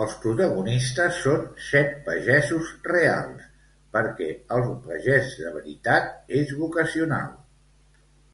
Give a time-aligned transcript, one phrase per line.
[0.00, 3.48] Els protagonistes són set pagesos reals,
[3.98, 4.28] perquè
[4.58, 7.34] el pagès de veritat és vocacional.